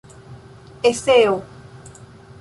eseo 0.89 1.35